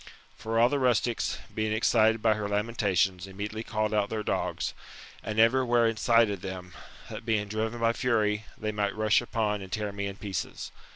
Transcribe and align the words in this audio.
For 0.35 0.57
all 0.59 0.67
the 0.67 0.79
rustics, 0.79 1.37
being 1.53 1.71
excited 1.71 2.23
by 2.23 2.33
her 2.33 2.49
lamentations, 2.49 3.27
immediately 3.27 3.61
called 3.63 3.93
out 3.93 4.09
their 4.09 4.23
dogs, 4.23 4.73
and 5.21 5.37
every 5.39 5.63
where 5.63 5.85
incited 5.87 6.41
them, 6.41 6.73
that 7.11 7.23
being 7.23 7.47
driven 7.47 7.79
by 7.81 7.93
fury, 7.93 8.45
they 8.57 8.71
might 8.71 8.95
rush 8.97 9.21
upon 9.21 9.61
and 9.61 9.71
tear 9.71 9.91
me 9.91 10.07
in 10.07 10.15
pieces. 10.15 10.71